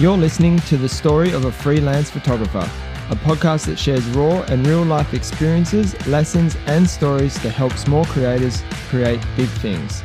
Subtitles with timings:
[0.00, 2.66] You're listening to the story of a freelance photographer,
[3.10, 8.06] a podcast that shares raw and real life experiences, lessons, and stories to help small
[8.06, 10.02] creators create big things.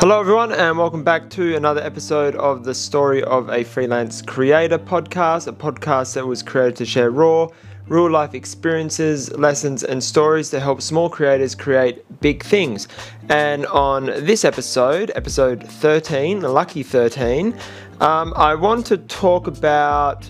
[0.00, 4.78] Hello, everyone, and welcome back to another episode of the Story of a Freelance Creator
[4.78, 7.48] podcast, a podcast that was created to share raw,
[7.86, 12.88] real life experiences, lessons, and stories to help small creators create big things.
[13.28, 17.54] And on this episode, episode 13, lucky 13,
[18.00, 20.26] um, I want to talk about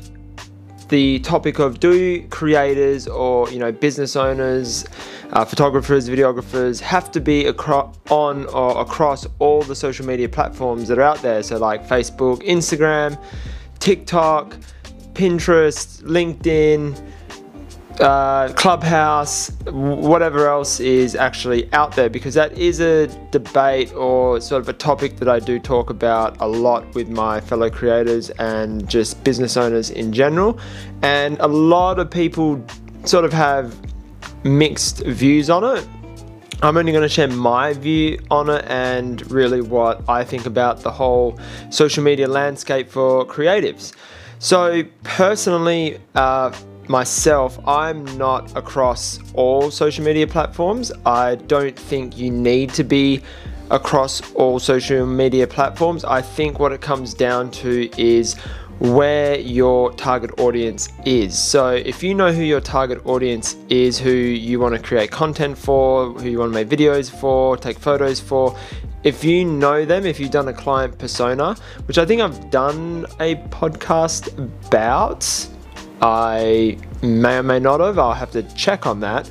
[0.90, 4.84] the topic of do creators or you know business owners
[5.32, 10.98] uh, photographers, videographers have to be on or across all the social media platforms that
[10.98, 11.42] are out there.
[11.42, 13.18] So, like Facebook, Instagram,
[13.78, 14.56] TikTok,
[15.12, 17.00] Pinterest, LinkedIn,
[18.00, 24.62] uh, Clubhouse, whatever else is actually out there, because that is a debate or sort
[24.62, 28.88] of a topic that I do talk about a lot with my fellow creators and
[28.88, 30.58] just business owners in general.
[31.02, 32.64] And a lot of people
[33.04, 33.76] sort of have
[34.44, 35.86] mixed views on it.
[36.62, 40.80] I'm only going to share my view on it and really what I think about
[40.80, 41.38] the whole
[41.70, 43.94] social media landscape for creatives.
[44.40, 46.52] So, personally, uh,
[46.88, 50.92] myself, I'm not across all social media platforms.
[51.06, 53.22] I don't think you need to be
[53.70, 56.04] across all social media platforms.
[56.04, 58.36] I think what it comes down to is
[58.80, 61.38] where your target audience is.
[61.38, 65.56] So, if you know who your target audience is, who you want to create content
[65.58, 68.56] for, who you want to make videos for, take photos for,
[69.04, 71.56] if you know them, if you've done a client persona,
[71.86, 75.24] which I think I've done a podcast about,
[76.00, 79.28] I may or may not have, I'll have to check on that.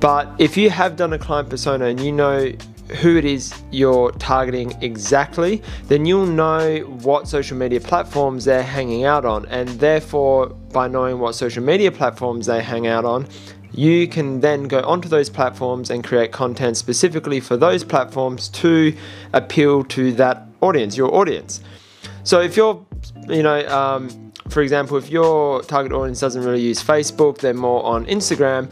[0.00, 2.52] But if you have done a client persona and you know
[3.00, 9.04] who it is you're targeting exactly, then you'll know what social media platforms they're hanging
[9.04, 9.46] out on.
[9.46, 13.26] And therefore, by knowing what social media platforms they hang out on,
[13.72, 18.96] you can then go onto those platforms and create content specifically for those platforms to
[19.32, 21.60] appeal to that audience, your audience.
[22.22, 22.84] So if you're,
[23.28, 27.84] you know, um, for example, if your target audience doesn't really use Facebook, they're more
[27.84, 28.70] on Instagram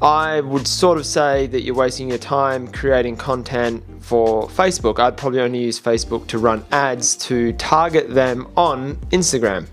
[0.00, 5.00] I would sort of say that you're wasting your time creating content for Facebook.
[5.00, 9.66] I'd probably only use Facebook to run ads to target them on Instagram.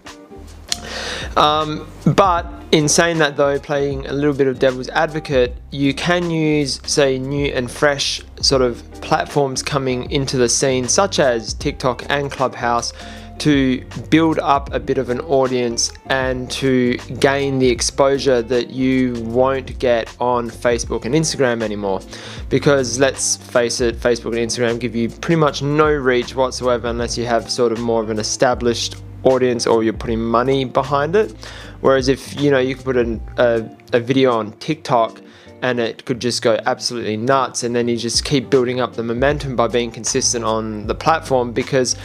[1.38, 6.32] Um, but in saying that, though, playing a little bit of devil's advocate, you can
[6.32, 12.04] use, say, new and fresh sort of platforms coming into the scene, such as TikTok
[12.10, 12.94] and Clubhouse
[13.40, 19.14] to build up a bit of an audience and to gain the exposure that you
[19.24, 22.02] won't get on Facebook and Instagram anymore.
[22.50, 27.18] Because let's face it, Facebook and Instagram give you pretty much no reach whatsoever unless
[27.18, 31.34] you have sort of more of an established audience or you're putting money behind it.
[31.82, 35.22] Whereas if you know you could put a, a, a video on TikTok
[35.62, 39.04] and it could just go absolutely nuts and then you just keep building up the
[39.04, 41.96] momentum by being consistent on the platform because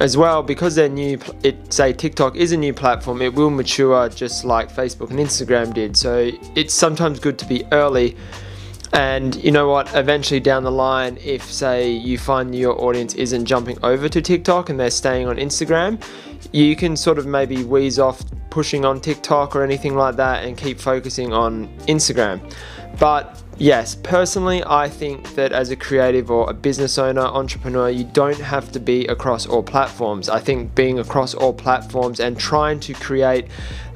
[0.00, 4.08] as well because they're new it say tiktok is a new platform it will mature
[4.08, 5.96] just like facebook and instagram did.
[5.96, 8.16] So it's sometimes good to be early.
[8.92, 9.92] And you know what?
[9.96, 14.68] Eventually down the line if say you find your audience isn't jumping over to tiktok
[14.68, 16.00] and they're staying on instagram
[16.52, 20.56] you can sort of maybe wheeze off pushing on tiktok or anything like that and
[20.56, 22.40] keep focusing on instagram.
[23.00, 28.04] But yes, personally, I think that as a creative or a business owner, entrepreneur, you
[28.04, 30.28] don't have to be across all platforms.
[30.28, 33.46] I think being across all platforms and trying to create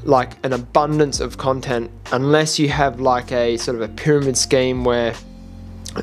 [0.05, 4.85] like an abundance of content, unless you have like a sort of a pyramid scheme
[4.85, 5.15] where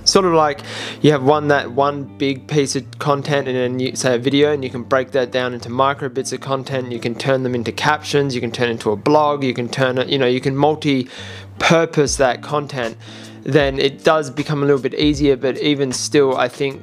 [0.04, 0.62] sort of like
[1.02, 4.52] you have one that one big piece of content and then you say a video
[4.52, 6.92] and you can break that down into micro bits of content.
[6.92, 8.36] You can turn them into captions.
[8.36, 9.44] You can turn into a blog.
[9.44, 11.08] You can turn it you know you can multi
[11.60, 12.98] purpose that content
[13.46, 16.82] then it does become a little bit easier but even still i think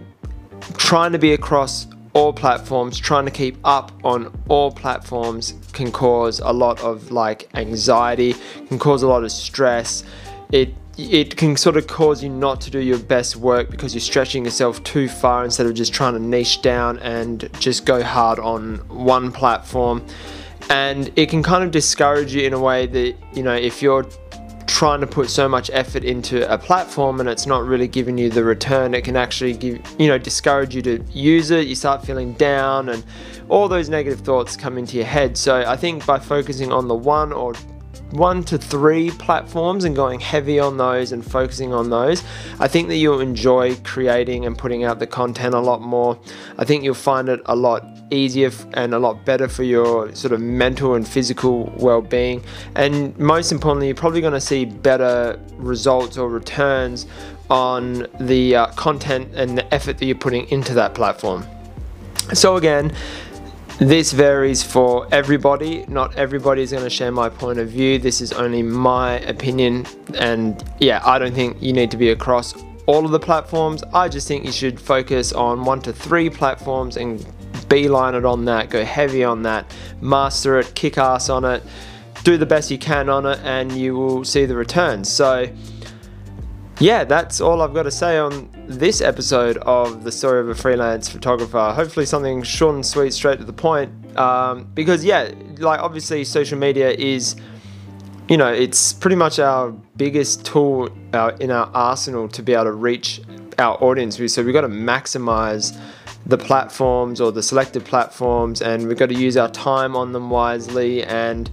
[0.76, 6.40] trying to be across all platforms trying to keep up on all platforms can cause
[6.40, 8.34] a lot of like anxiety
[8.68, 10.04] can cause a lot of stress
[10.52, 14.00] it it can sort of cause you not to do your best work because you're
[14.00, 18.38] stretching yourself too far instead of just trying to niche down and just go hard
[18.38, 20.04] on one platform.
[20.68, 24.06] And it can kind of discourage you in a way that, you know, if you're
[24.82, 28.28] trying to put so much effort into a platform and it's not really giving you
[28.28, 31.68] the return, it can actually give, you know, discourage you to use it.
[31.68, 33.04] You start feeling down and
[33.48, 35.38] all those negative thoughts come into your head.
[35.38, 37.54] So I think by focusing on the one or
[38.12, 42.22] one to three platforms and going heavy on those and focusing on those,
[42.60, 46.18] I think that you'll enjoy creating and putting out the content a lot more.
[46.58, 50.32] I think you'll find it a lot easier and a lot better for your sort
[50.32, 52.44] of mental and physical well-being.
[52.74, 57.06] And most importantly you're probably going to see better results or returns
[57.50, 61.46] on the uh, content and the effort that you're putting into that platform.
[62.34, 62.94] So again
[63.78, 65.84] this varies for everybody.
[65.88, 67.98] Not everybody is going to share my point of view.
[67.98, 69.86] This is only my opinion.
[70.18, 72.54] And yeah, I don't think you need to be across
[72.86, 73.82] all of the platforms.
[73.92, 77.24] I just think you should focus on one to three platforms and
[77.68, 78.70] beeline it on that.
[78.70, 79.74] Go heavy on that.
[80.00, 81.62] Master it, kick ass on it.
[82.24, 85.10] Do the best you can on it, and you will see the returns.
[85.10, 85.48] So,
[86.82, 90.54] yeah, that's all I've got to say on this episode of the story of a
[90.54, 91.72] freelance photographer.
[91.72, 94.18] Hopefully, something short and sweet, straight to the point.
[94.18, 97.36] Um, because yeah, like obviously, social media is,
[98.28, 102.64] you know, it's pretty much our biggest tool uh, in our arsenal to be able
[102.64, 103.20] to reach
[103.60, 104.16] our audience.
[104.16, 105.78] So we've got to maximize
[106.26, 110.30] the platforms or the selected platforms, and we've got to use our time on them
[110.30, 111.04] wisely.
[111.04, 111.48] And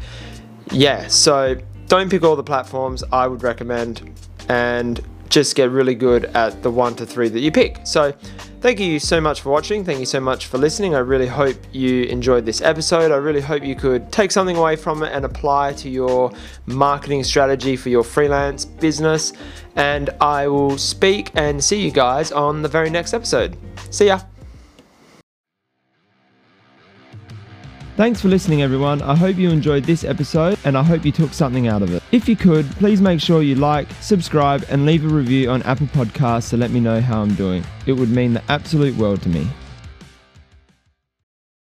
[0.72, 1.56] yeah, so
[1.88, 3.04] don't pick all the platforms.
[3.12, 4.12] I would recommend
[4.50, 5.00] and
[5.30, 7.80] just get really good at the one to three that you pick.
[7.84, 8.12] So,
[8.62, 9.86] thank you so much for watching.
[9.86, 10.96] Thank you so much for listening.
[10.96, 13.12] I really hope you enjoyed this episode.
[13.12, 16.31] I really hope you could take something away from it and apply to your
[16.66, 19.34] marketing strategy for your freelance business.
[19.76, 23.58] And I will speak and see you guys on the very next episode.
[23.92, 24.29] See ya.
[28.00, 29.01] Thanks for listening, everyone.
[29.01, 32.01] I hope you enjoyed this episode and I hope you took something out of it.
[32.13, 35.88] If you could, please make sure you like, subscribe, and leave a review on Apple
[35.88, 37.62] Podcasts to let me know how I'm doing.
[37.88, 39.50] It would mean the absolute world to me.